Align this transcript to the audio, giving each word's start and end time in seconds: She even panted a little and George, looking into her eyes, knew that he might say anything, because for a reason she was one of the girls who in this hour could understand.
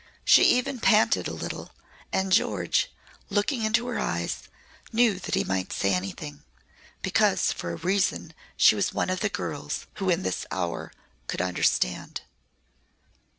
She 0.25 0.41
even 0.45 0.79
panted 0.79 1.27
a 1.27 1.31
little 1.31 1.69
and 2.11 2.31
George, 2.31 2.91
looking 3.29 3.61
into 3.61 3.85
her 3.85 3.99
eyes, 3.99 4.49
knew 4.91 5.19
that 5.19 5.35
he 5.35 5.43
might 5.43 5.71
say 5.71 5.93
anything, 5.93 6.41
because 7.03 7.51
for 7.53 7.71
a 7.71 7.75
reason 7.85 8.33
she 8.57 8.73
was 8.73 8.95
one 8.95 9.11
of 9.11 9.19
the 9.19 9.29
girls 9.29 9.85
who 9.97 10.09
in 10.09 10.23
this 10.23 10.47
hour 10.49 10.91
could 11.27 11.39
understand. 11.39 12.21